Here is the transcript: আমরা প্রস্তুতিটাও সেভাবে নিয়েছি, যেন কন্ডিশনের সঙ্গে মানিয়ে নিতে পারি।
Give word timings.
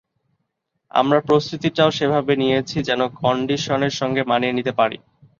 আমরা 0.91 1.19
প্রস্তুতিটাও 1.21 1.91
সেভাবে 1.91 2.33
নিয়েছি, 2.35 2.77
যেন 2.83 3.01
কন্ডিশনের 3.21 3.93
সঙ্গে 3.99 4.21
মানিয়ে 4.23 4.55
নিতে 4.57 4.71
পারি। 4.71 4.97